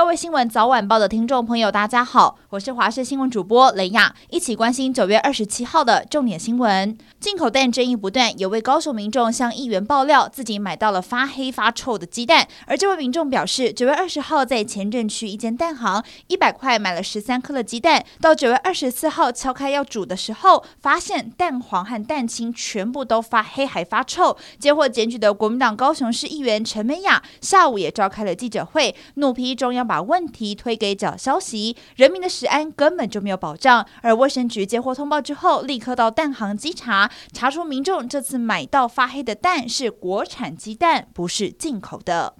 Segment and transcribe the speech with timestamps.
[0.00, 6.96] 各位新闻早晚报的听众朋友，大家好，我是华视新闻主播雷亚，一起关心九月二十七号的重点新闻。
[7.20, 12.48] 进口蛋争议不断，有位高雄民众向议员爆料，自己买到了发黑发臭的鸡蛋。
[12.66, 24.34] 而这位民众表示，九月二十号在前镇区一间蛋行，一百块买了十三颗的鸡蛋，到九月二十四号敲开要煮的时候，发现蛋黄和蛋清全部都发黑还发臭。
[24.58, 29.89] 接获检举的国民党高雄市议员陈美雅，下午也召开了记者会，怒批中央。
[29.90, 33.84] 把问题推给假消息，人民的食安根本就没有保障。
[34.02, 42.36] 而卫生局接获通报之后，立刻到蛋行稽查，查出民众这次买到发黑的蛋是国产鸡蛋，不是进口的。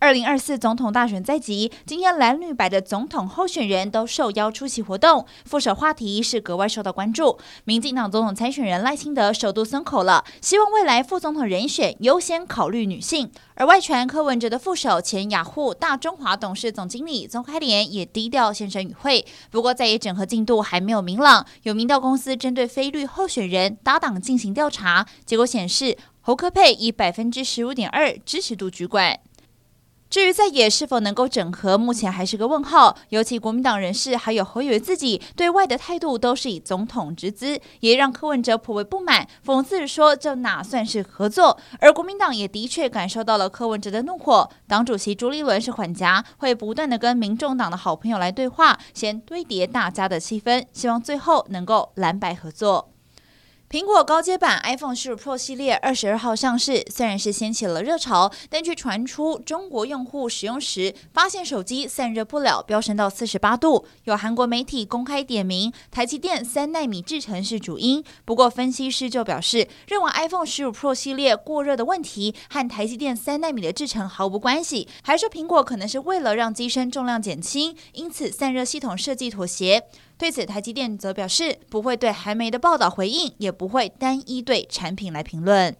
[0.00, 7.38] 二零二四总统大选在即，今天蓝绿白的总统候选人都受邀出席活动，副手话题是格外受到关注。
[7.64, 13.30] 民进党总统参选人赖清德首度松口了，希望未来副总统人选优先考虑女性。
[13.56, 19.22] 而外传柯文哲的副手前雅虎大中华董事总经理宗开莲也低调现身与会。
[19.50, 29.20] 不过在野整合进度还没有明朗，有民调公司针对非绿候选人搭档进行调查，结果显示侯科佩以百分之十五点二支持度居冠。
[30.10, 32.96] 至于在野是否能够整合，目前还是个问号。
[33.10, 41.56] 尤其国民党人士还有侯友宜自己对外的态度都是以总统之姿，也让柯文哲颇为不满，讽刺说这哪算是合作？
[41.78, 44.50] 而国民党也的确感受到了柯文哲的怒火。
[44.66, 52.89] 党主席朱立伦是缓颊，会不断的跟民众党的好朋友来对话，先堆叠大家的气氛，希望最后能够蓝白合作。
[53.70, 63.86] 苹果高阶版 iPhone 15 Pro 系列二十二号上市，虽然是掀起了热潮，但却传出中国用户使用时发现手机散热不了，飙升到四十八度。
[64.02, 68.02] 有韩国媒体公开点名台积电三纳米制程是主因。
[68.24, 79.84] 不过分析师就表示，认为 iPhone 15 Pro 系列过热的问题和台积电三纳米的制程毫无关系，还说苹果可能是为了让机身重量减轻，因此散热系统设计妥协。
[80.20, 85.74] 对此，台积电则表示不会对韩媒的报道回应，也不会单一对产品来评论。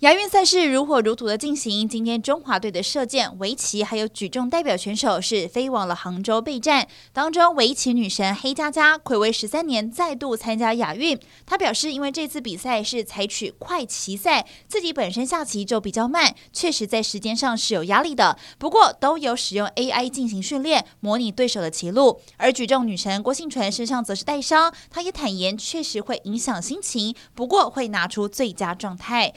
[0.00, 6.86] 亚运赛事如火如荼的进行，今天中华队的射箭、围棋还有举重代表选手是飞往了杭州备战。
[7.14, 11.18] 当中，围棋女神黑佳佳睽违十三年再度参加亚运。
[11.46, 18.36] 她表示，因为这次比赛是采取快棋赛，自己本身下棋就比较慢，确实在时间上是有压力的。
[18.58, 22.20] 不过，都有使用 AI 进行训练，模拟对手的棋路。
[22.36, 29.32] 而举重女神郭幸淳身上则是带伤，她也坦言确实会影响心情，不过会拿出最佳状态。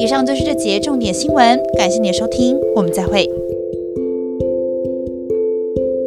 [0.00, 3.39] 以上就是这节重点新闻，感谢你的收听，我们再会。